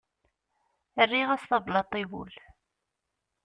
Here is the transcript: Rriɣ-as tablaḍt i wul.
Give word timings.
Rriɣ-as 1.03 1.43
tablaḍt 1.49 1.93
i 2.01 2.05
wul. 2.09 2.33